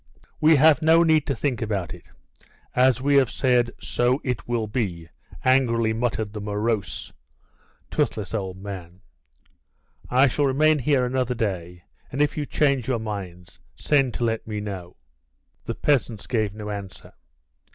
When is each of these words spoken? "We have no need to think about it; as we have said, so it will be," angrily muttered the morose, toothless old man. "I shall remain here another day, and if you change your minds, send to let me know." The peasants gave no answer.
"We 0.39 0.55
have 0.55 0.81
no 0.81 1.03
need 1.03 1.27
to 1.27 1.35
think 1.35 1.61
about 1.61 1.93
it; 1.93 2.05
as 2.75 3.03
we 3.03 3.17
have 3.17 3.29
said, 3.29 3.69
so 3.79 4.19
it 4.23 4.47
will 4.47 4.65
be," 4.65 5.09
angrily 5.45 5.93
muttered 5.93 6.33
the 6.33 6.41
morose, 6.41 7.13
toothless 7.91 8.33
old 8.33 8.57
man. 8.57 9.01
"I 10.09 10.25
shall 10.25 10.45
remain 10.47 10.79
here 10.79 11.05
another 11.05 11.35
day, 11.35 11.83
and 12.11 12.19
if 12.19 12.35
you 12.35 12.47
change 12.47 12.87
your 12.87 12.97
minds, 12.97 13.59
send 13.75 14.15
to 14.15 14.23
let 14.23 14.47
me 14.47 14.59
know." 14.59 14.97
The 15.65 15.75
peasants 15.75 16.25
gave 16.25 16.55
no 16.55 16.71
answer. 16.71 17.13